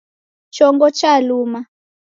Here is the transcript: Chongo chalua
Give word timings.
Chongo 0.55 0.87
chalua 0.97 1.59